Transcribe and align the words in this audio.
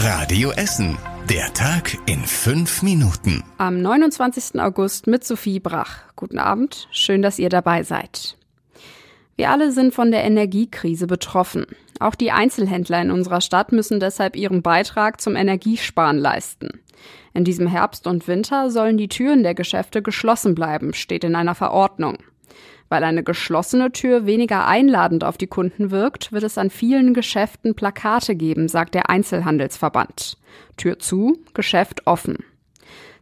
Radio 0.00 0.52
Essen. 0.52 0.96
Der 1.28 1.52
Tag 1.54 1.98
in 2.06 2.20
fünf 2.20 2.84
Minuten. 2.84 3.42
Am 3.58 3.82
29. 3.82 4.60
August 4.60 5.08
mit 5.08 5.24
Sophie 5.24 5.58
Brach. 5.58 6.02
Guten 6.14 6.38
Abend, 6.38 6.86
schön, 6.92 7.20
dass 7.20 7.40
ihr 7.40 7.48
dabei 7.48 7.82
seid. 7.82 8.36
Wir 9.34 9.50
alle 9.50 9.72
sind 9.72 9.92
von 9.92 10.12
der 10.12 10.22
Energiekrise 10.22 11.08
betroffen. 11.08 11.66
Auch 11.98 12.14
die 12.14 12.30
Einzelhändler 12.30 13.02
in 13.02 13.10
unserer 13.10 13.40
Stadt 13.40 13.72
müssen 13.72 13.98
deshalb 13.98 14.36
ihren 14.36 14.62
Beitrag 14.62 15.20
zum 15.20 15.34
Energiesparen 15.34 16.18
leisten. 16.18 16.80
In 17.34 17.42
diesem 17.42 17.66
Herbst 17.66 18.06
und 18.06 18.28
Winter 18.28 18.70
sollen 18.70 18.98
die 18.98 19.08
Türen 19.08 19.42
der 19.42 19.56
Geschäfte 19.56 20.00
geschlossen 20.00 20.54
bleiben, 20.54 20.94
steht 20.94 21.24
in 21.24 21.34
einer 21.34 21.56
Verordnung. 21.56 22.18
Weil 22.88 23.04
eine 23.04 23.22
geschlossene 23.22 23.92
Tür 23.92 24.24
weniger 24.24 24.66
einladend 24.66 25.24
auf 25.24 25.36
die 25.36 25.46
Kunden 25.46 25.90
wirkt, 25.90 26.32
wird 26.32 26.42
es 26.42 26.56
an 26.56 26.70
vielen 26.70 27.12
Geschäften 27.12 27.74
Plakate 27.74 28.34
geben, 28.34 28.68
sagt 28.68 28.94
der 28.94 29.10
Einzelhandelsverband. 29.10 30.38
Tür 30.76 30.98
zu, 30.98 31.38
Geschäft 31.52 32.06
offen. 32.06 32.38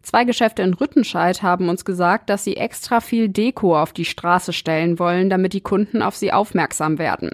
Zwei 0.03 0.25
Geschäfte 0.25 0.63
in 0.63 0.75
Rüttenscheid 0.75 1.43
haben 1.43 1.69
uns 1.69 1.85
gesagt, 1.85 2.31
dass 2.31 2.45
sie 2.45 2.57
extra 2.57 3.01
viel 3.01 3.29
Deko 3.29 3.77
auf 3.77 3.93
die 3.93 4.05
Straße 4.05 4.53
stellen 4.53 5.01
wollen, 5.01 5.31
damit 5.31 5.53
die 5.53 5.61
Kunden 5.61 6.01
auf 6.01 6.15
sie 6.15 6.33
aufmerksam 6.33 6.99
werden. 6.99 7.31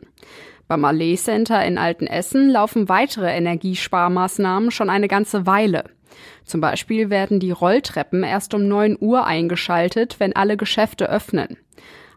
Beim 0.68 0.86
Allee 0.86 1.16
Center 1.16 1.62
in 1.66 1.76
Altenessen 1.76 2.48
laufen 2.48 2.88
weitere 2.88 3.30
Energiesparmaßnahmen 3.36 4.70
schon 4.70 4.88
eine 4.88 5.06
ganze 5.06 5.44
Weile. 5.44 5.84
Zum 6.44 6.60
Beispiel 6.60 7.10
werden 7.10 7.40
die 7.40 7.50
Rolltreppen 7.50 8.22
erst 8.22 8.54
um 8.54 8.66
9 8.66 8.96
Uhr 9.00 9.26
eingeschaltet, 9.26 10.16
wenn 10.18 10.34
alle 10.34 10.56
Geschäfte 10.56 11.08
öffnen. 11.08 11.56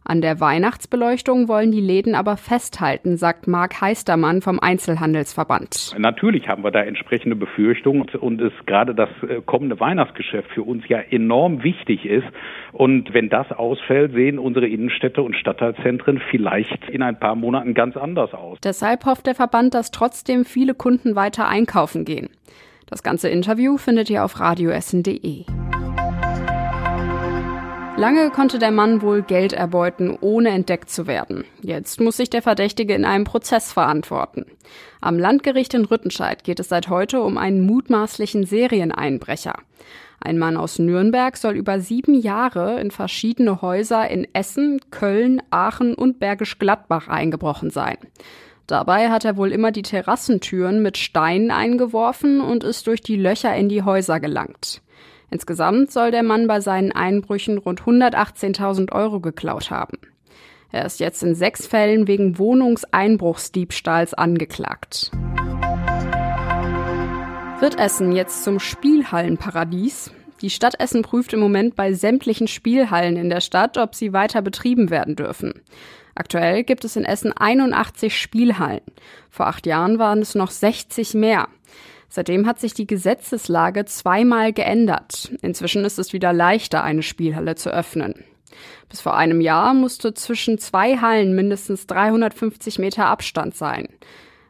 An 0.08 0.22
der 0.22 0.40
Weihnachtsbeleuchtung 0.40 1.48
wollen 1.48 1.72
die 1.72 1.82
Läden 1.82 2.14
aber 2.14 2.38
festhalten, 2.38 3.18
sagt 3.18 3.48
Marc 3.48 3.82
Heistermann 3.82 4.44
vom 4.44 4.60
Einzelhandelsverband. 4.60 5.96
Natürlich 5.98 6.48
haben 6.48 6.64
wir 6.64 6.70
da 6.70 6.82
entsprechende 6.82 7.36
Befürchtungen 7.36 8.08
und 8.20 8.40
es 8.40 8.54
gerade 8.68 8.94
das 8.94 9.10
äh, 9.28 9.42
kommende 9.44 9.80
Weihnachtsgeschäft 9.80 10.52
für 10.52 10.62
uns 10.62 10.88
ja 10.88 11.00
enorm 11.00 11.64
wichtig 11.64 12.06
ist. 12.06 12.28
Und 12.72 13.16
wenn 13.16 13.30
das 13.30 13.52
ausfällt, 13.52 14.14
sehen 14.14 14.38
unsere 14.38 14.68
Innenstädte 14.68 15.24
und 15.24 15.36
Stadtteilzentren 15.36 16.22
vielleicht 16.30 16.88
in 16.88 17.02
ein 17.02 17.20
paar 17.20 17.36
Monaten 17.36 17.74
ganz 17.74 17.98
anders 17.98 18.32
aus. 18.36 18.60
Deshalb 18.64 19.08
hofft 19.08 19.26
der 19.26 19.34
Verband, 19.34 19.74
dass 19.74 19.90
trotzdem 19.90 20.46
viele 20.46 20.76
Kunden 20.76 21.16
weiter 21.16 21.48
einkaufen 21.48 22.06
gehen. 22.06 22.30
Das 22.88 23.02
ganze 23.02 23.30
Interview 23.30 23.78
findet 23.78 24.10
ihr 24.10 24.24
auf 24.24 24.40
radioessen.de. 24.40 25.46
Lange 27.98 28.30
konnte 28.30 28.60
der 28.60 28.72
Mann 28.72 29.02
wohl 29.02 29.22
Geld 29.22 29.54
erbeuten, 29.54 30.18
ohne 30.20 30.50
entdeckt 30.50 30.90
zu 30.90 31.08
werden. 31.08 31.46
Jetzt 31.62 32.02
muss 32.02 32.18
sich 32.18 32.30
der 32.30 32.42
Verdächtige 32.42 32.94
in 32.94 33.06
einem 33.06 33.24
Prozess 33.24 33.72
verantworten. 33.72 34.46
Am 35.00 35.18
Landgericht 35.18 35.74
in 35.74 35.86
Rüttenscheid 35.86 36.44
geht 36.44 36.60
es 36.60 36.68
seit 36.68 36.90
heute 36.90 37.22
um 37.22 37.38
einen 37.38 37.66
mutmaßlichen 37.66 38.46
Serieneinbrecher. 38.46 39.56
Ein 40.20 40.38
Mann 40.38 40.58
aus 40.58 40.78
Nürnberg 40.78 41.38
soll 41.38 41.56
über 41.56 41.80
sieben 41.80 42.16
Jahre 42.16 42.82
in 42.82 42.92
verschiedene 42.92 43.62
Häuser 43.62 44.10
in 44.10 44.28
Essen, 44.34 44.82
Köln, 44.92 45.42
Aachen 45.50 45.94
und 45.96 46.20
Bergisch 46.20 46.60
Gladbach 46.60 47.08
eingebrochen 47.08 47.70
sein. 47.70 47.98
Dabei 48.68 49.10
hat 49.10 49.26
er 49.26 49.38
wohl 49.38 49.52
immer 49.52 49.72
die 49.72 49.84
Terrassentüren 49.84 50.82
mit 50.82 50.98
Steinen 50.98 51.52
eingeworfen 51.52 52.42
und 52.42 52.64
ist 52.64 52.88
durch 52.88 53.02
die 53.02 53.16
Löcher 53.16 53.56
in 53.56 53.70
die 53.70 53.84
Häuser 53.84 54.20
gelangt. 54.20 54.82
Insgesamt 55.30 55.92
soll 55.92 56.12
der 56.12 56.24
Mann 56.24 56.48
bei 56.48 56.62
seinen 56.62 56.92
Einbrüchen 56.92 57.58
rund 57.60 57.82
118.000 57.84 58.92
Euro 58.92 59.20
geklaut 59.20 59.70
haben. 59.70 60.00
Er 60.72 60.86
ist 60.86 61.00
jetzt 61.00 61.22
in 61.24 61.36
sechs 61.36 61.68
Fällen 61.68 62.08
wegen 62.08 62.40
Wohnungseinbruchsdiebstahls 62.40 64.14
angeklagt. 64.14 65.12
Wird 67.60 67.80
Essen 67.80 68.12
jetzt 68.12 68.44
zum 68.44 68.60
Spielhallenparadies? 68.60 70.12
Die 70.42 70.50
Stadt 70.50 70.80
Essen 70.80 71.04
prüft 71.04 71.34
im 71.34 71.40
Moment 71.40 71.76
bei 71.76 71.94
sämtlichen 71.94 72.48
Spielhallen 72.48 73.16
in 73.16 73.30
der 73.30 73.42
Stadt, 73.42 73.78
ob 73.78 73.96
sie 73.96 74.12
weiter 74.12 74.42
betrieben 74.42 74.90
werden 74.90 75.16
dürfen. 75.16 75.54
Aktuell 76.16 76.64
gibt 76.64 76.86
es 76.86 76.96
in 76.96 77.04
Essen 77.04 77.34
81 77.34 78.18
Spielhallen. 78.18 78.82
Vor 79.30 79.48
acht 79.48 79.66
Jahren 79.66 80.00
waren 80.00 80.20
es 80.20 80.34
noch 80.34 80.50
60 80.50 81.14
mehr. 81.14 81.50
Seitdem 82.08 82.48
hat 82.48 82.60
sich 82.60 82.74
die 82.74 82.88
Gesetzeslage 82.88 83.84
zweimal 83.84 84.54
geändert. 84.54 85.32
Inzwischen 85.42 85.84
ist 85.84 86.00
es 86.00 86.14
wieder 86.14 86.32
leichter, 86.32 86.84
eine 86.84 87.04
Spielhalle 87.04 87.56
zu 87.56 87.70
öffnen. 87.70 88.24
Bis 88.88 89.02
vor 89.02 89.18
einem 89.18 89.42
Jahr 89.42 89.74
musste 89.74 90.14
zwischen 90.14 90.58
zwei 90.58 90.98
Hallen 90.98 91.36
mindestens 91.36 91.88
350 91.88 92.80
Meter 92.80 93.08
Abstand 93.08 93.56
sein. 93.56 93.90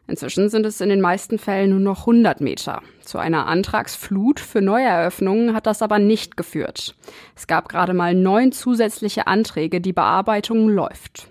Inzwischen 0.06 0.48
sind 0.48 0.64
es 0.64 0.80
in 0.80 0.88
den 0.88 1.00
meisten 1.00 1.38
Fällen 1.38 1.70
nur 1.70 1.80
noch 1.80 2.00
100 2.00 2.40
Meter. 2.40 2.82
Zu 3.00 3.18
einer 3.18 3.46
Antragsflut 3.46 4.38
für 4.38 4.62
Neueröffnungen 4.62 5.52
hat 5.52 5.66
das 5.66 5.82
aber 5.82 5.98
nicht 5.98 6.36
geführt. 6.36 6.94
Es 7.34 7.48
gab 7.48 7.68
gerade 7.68 7.92
mal 7.92 8.14
neun 8.14 8.52
zusätzliche 8.52 9.26
Anträge, 9.26 9.80
die 9.80 9.92
Bearbeitung 9.92 10.68
läuft. 10.68 11.28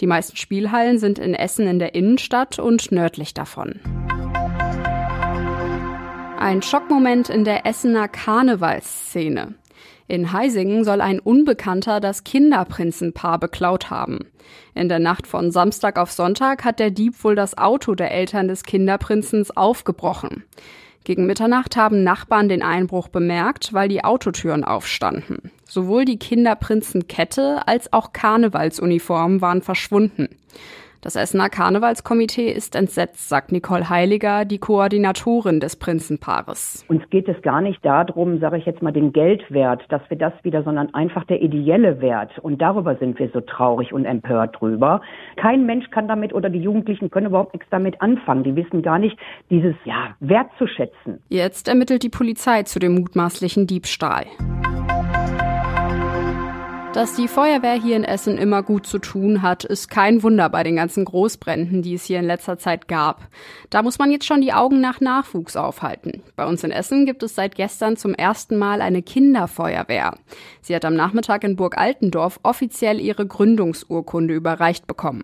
Die 0.00 0.06
meisten 0.06 0.36
Spielhallen 0.36 0.98
sind 0.98 1.18
in 1.18 1.34
Essen 1.34 1.66
in 1.66 1.78
der 1.78 1.94
Innenstadt 1.94 2.58
und 2.58 2.92
nördlich 2.92 3.34
davon. 3.34 3.80
Ein 6.38 6.62
Schockmoment 6.62 7.28
in 7.28 7.44
der 7.44 7.66
Essener 7.66 8.06
Karnevalsszene. 8.06 9.54
In 10.06 10.32
Heisingen 10.32 10.84
soll 10.84 11.00
ein 11.00 11.18
Unbekannter 11.18 12.00
das 12.00 12.24
Kinderprinzenpaar 12.24 13.38
beklaut 13.38 13.90
haben. 13.90 14.20
In 14.74 14.88
der 14.88 15.00
Nacht 15.00 15.26
von 15.26 15.50
Samstag 15.50 15.98
auf 15.98 16.12
Sonntag 16.12 16.64
hat 16.64 16.78
der 16.78 16.90
Dieb 16.90 17.22
wohl 17.24 17.34
das 17.34 17.58
Auto 17.58 17.94
der 17.94 18.12
Eltern 18.12 18.48
des 18.48 18.62
Kinderprinzens 18.62 19.54
aufgebrochen. 19.54 20.44
Gegen 21.08 21.24
Mitternacht 21.24 21.78
haben 21.78 22.04
Nachbarn 22.04 22.50
den 22.50 22.62
Einbruch 22.62 23.08
bemerkt, 23.08 23.72
weil 23.72 23.88
die 23.88 24.04
Autotüren 24.04 24.62
aufstanden. 24.62 25.50
Sowohl 25.64 26.04
die 26.04 26.18
Kinderprinzenkette 26.18 27.66
als 27.66 27.94
auch 27.94 28.12
Karnevalsuniformen 28.12 29.40
waren 29.40 29.62
verschwunden. 29.62 30.28
Das 31.00 31.14
Essener 31.14 31.48
Karnevalskomitee 31.48 32.50
ist 32.50 32.74
entsetzt, 32.74 33.28
sagt 33.28 33.52
Nicole 33.52 33.88
Heiliger, 33.88 34.44
die 34.44 34.58
Koordinatorin 34.58 35.60
des 35.60 35.76
Prinzenpaares. 35.76 36.84
Uns 36.88 37.08
geht 37.10 37.28
es 37.28 37.40
gar 37.42 37.60
nicht 37.60 37.84
darum, 37.84 38.40
sage 38.40 38.58
ich 38.58 38.66
jetzt 38.66 38.82
mal, 38.82 38.92
den 38.92 39.12
Geldwert, 39.12 39.84
dass 39.90 40.02
wir 40.08 40.18
das 40.18 40.32
wieder, 40.42 40.64
sondern 40.64 40.92
einfach 40.94 41.24
der 41.24 41.40
ideelle 41.40 42.00
Wert. 42.00 42.36
Und 42.40 42.60
darüber 42.60 42.96
sind 42.96 43.18
wir 43.20 43.30
so 43.32 43.40
traurig 43.40 43.92
und 43.92 44.06
empört 44.06 44.60
drüber. 44.60 45.00
Kein 45.36 45.66
Mensch 45.66 45.88
kann 45.90 46.08
damit 46.08 46.34
oder 46.34 46.50
die 46.50 46.60
Jugendlichen 46.60 47.10
können 47.10 47.26
überhaupt 47.26 47.54
nichts 47.54 47.68
damit 47.70 48.00
anfangen. 48.00 48.42
Die 48.42 48.56
wissen 48.56 48.82
gar 48.82 48.98
nicht, 48.98 49.16
dieses 49.50 49.76
ja, 49.84 50.16
wertzuschätzen. 50.18 51.22
Jetzt 51.28 51.68
ermittelt 51.68 52.02
die 52.02 52.08
Polizei 52.08 52.64
zu 52.64 52.80
dem 52.80 52.96
mutmaßlichen 52.96 53.68
Diebstahl. 53.68 54.26
Dass 56.94 57.14
die 57.14 57.28
Feuerwehr 57.28 57.74
hier 57.74 57.96
in 57.96 58.02
Essen 58.02 58.38
immer 58.38 58.62
gut 58.62 58.86
zu 58.86 58.98
tun 58.98 59.42
hat, 59.42 59.62
ist 59.62 59.90
kein 59.90 60.22
Wunder 60.22 60.48
bei 60.48 60.62
den 60.62 60.76
ganzen 60.76 61.04
Großbränden, 61.04 61.82
die 61.82 61.94
es 61.94 62.04
hier 62.04 62.18
in 62.18 62.24
letzter 62.24 62.58
Zeit 62.58 62.88
gab. 62.88 63.28
Da 63.68 63.82
muss 63.82 63.98
man 63.98 64.10
jetzt 64.10 64.24
schon 64.24 64.40
die 64.40 64.54
Augen 64.54 64.80
nach 64.80 65.00
Nachwuchs 65.00 65.54
aufhalten. 65.54 66.22
Bei 66.34 66.46
uns 66.46 66.64
in 66.64 66.70
Essen 66.70 67.04
gibt 67.04 67.22
es 67.22 67.34
seit 67.34 67.54
gestern 67.54 67.98
zum 67.98 68.14
ersten 68.14 68.56
Mal 68.56 68.80
eine 68.80 69.02
Kinderfeuerwehr. 69.02 70.14
Sie 70.62 70.74
hat 70.74 70.86
am 70.86 70.94
Nachmittag 70.94 71.44
in 71.44 71.56
Burg 71.56 71.76
Altendorf 71.76 72.40
offiziell 72.42 73.00
ihre 73.00 73.26
Gründungsurkunde 73.26 74.34
überreicht 74.34 74.86
bekommen. 74.86 75.22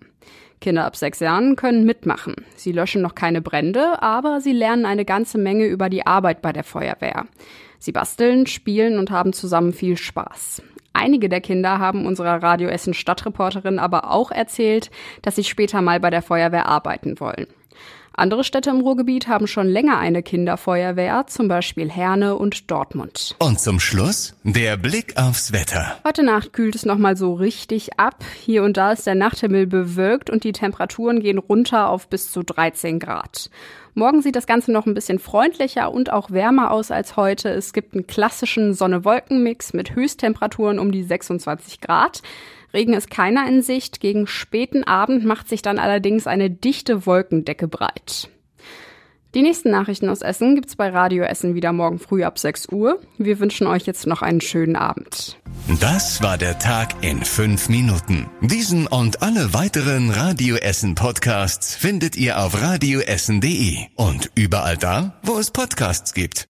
Kinder 0.61 0.85
ab 0.85 0.95
sechs 0.95 1.19
Jahren 1.19 1.55
können 1.55 1.83
mitmachen. 1.83 2.35
Sie 2.55 2.71
löschen 2.71 3.01
noch 3.01 3.15
keine 3.15 3.41
Brände, 3.41 4.01
aber 4.01 4.39
sie 4.39 4.53
lernen 4.53 4.85
eine 4.85 5.03
ganze 5.03 5.39
Menge 5.39 5.65
über 5.65 5.89
die 5.89 6.05
Arbeit 6.05 6.41
bei 6.41 6.53
der 6.53 6.63
Feuerwehr. 6.63 7.25
Sie 7.79 7.91
basteln, 7.91 8.45
spielen 8.47 8.97
und 8.97 9.11
haben 9.11 9.33
zusammen 9.33 9.73
viel 9.73 9.97
Spaß. 9.97 10.61
Einige 10.95 11.27
der 11.27 11.41
Kinder 11.41 11.79
haben 11.79 12.05
unserer 12.05 12.41
Radio 12.41 12.69
Essen 12.69 12.93
Stadtreporterin 12.93 13.79
aber 13.79 14.11
auch 14.11 14.31
erzählt, 14.31 14.89
dass 15.21 15.35
sie 15.35 15.43
später 15.43 15.81
mal 15.81 15.99
bei 15.99 16.09
der 16.09 16.21
Feuerwehr 16.21 16.67
arbeiten 16.67 17.19
wollen. 17.19 17.47
Andere 18.17 18.45
Städte 18.45 18.69
im 18.69 18.79
Ruhrgebiet 18.79 19.27
haben 19.27 19.45
schon 19.45 19.67
länger 19.67 19.97
eine 19.97 20.23
Kinderfeuerwehr, 20.23 21.27
zum 21.27 21.49
Beispiel 21.49 21.89
Herne 21.89 22.37
und 22.37 22.71
Dortmund. 22.71 23.35
Und 23.39 23.59
zum 23.59 23.81
Schluss 23.81 24.35
der 24.43 24.77
Blick 24.77 25.17
aufs 25.17 25.51
Wetter. 25.51 25.97
Heute 26.07 26.23
Nacht 26.23 26.53
kühlt 26.53 26.75
es 26.75 26.85
nochmal 26.85 27.17
so 27.17 27.33
richtig 27.33 27.99
ab. 27.99 28.23
Hier 28.39 28.63
und 28.63 28.77
da 28.77 28.93
ist 28.93 29.05
der 29.05 29.15
Nachthimmel 29.15 29.67
bewölkt 29.67 30.29
und 30.29 30.45
die 30.45 30.53
Temperaturen 30.53 31.19
gehen 31.19 31.39
runter 31.39 31.89
auf 31.89 32.07
bis 32.07 32.31
zu 32.31 32.41
13 32.41 32.99
Grad. 32.99 33.49
Morgen 33.95 34.21
sieht 34.21 34.37
das 34.37 34.47
Ganze 34.47 34.71
noch 34.71 34.85
ein 34.85 34.93
bisschen 34.93 35.19
freundlicher 35.19 35.91
und 35.91 36.11
auch 36.11 36.31
wärmer 36.31 36.71
aus 36.71 36.91
als 36.91 37.17
heute. 37.17 37.49
Es 37.49 37.73
gibt 37.73 37.95
einen 37.95 38.07
klassischen 38.07 38.73
Sonne-Wolken-Mix 38.73 39.73
mit 39.73 39.93
Höchsttemperaturen 39.93 40.79
um 40.79 40.93
die 40.93 41.03
26 41.03 41.81
Grad. 41.81 42.21
Regen 42.75 42.93
ist 42.93 43.09
keiner 43.09 43.47
in 43.47 43.63
Sicht. 43.63 44.01
Gegen 44.01 44.27
späten 44.27 44.83
Abend 44.83 45.25
macht 45.25 45.49
sich 45.49 45.61
dann 45.61 45.79
allerdings 45.79 46.27
eine 46.27 46.51
dichte 46.51 47.05
Wolkendecke 47.05 47.67
breit. 47.67 48.29
Die 49.33 49.41
nächsten 49.41 49.71
Nachrichten 49.71 50.09
aus 50.09 50.21
Essen 50.21 50.55
gibt's 50.55 50.75
bei 50.75 50.89
Radio 50.89 51.23
Essen 51.23 51.55
wieder 51.55 51.73
morgen 51.73 51.99
früh 51.99 52.23
ab 52.23 52.37
6 52.37 52.69
Uhr. 52.71 53.01
Wir 53.17 53.39
wünschen 53.39 53.67
euch 53.67 53.85
jetzt 53.85 54.07
noch 54.07 54.21
einen 54.21 54.39
schönen 54.41 54.75
Abend. 54.75 55.37
Das 55.79 56.21
war 56.21 56.37
der 56.37 56.59
Tag 56.59 56.95
in 57.01 57.23
fünf 57.23 57.69
Minuten. 57.69 58.27
Diesen 58.41 58.87
und 58.87 59.21
alle 59.21 59.53
weiteren 59.53 60.09
Radio 60.09 60.57
Essen 60.57 60.95
Podcasts 60.95 61.75
findet 61.75 62.15
ihr 62.17 62.39
auf 62.39 62.61
radioessen.de 62.61 63.77
und 63.95 64.31
überall 64.35 64.77
da, 64.77 65.19
wo 65.23 65.37
es 65.37 65.51
Podcasts 65.51 66.13
gibt. 66.13 66.43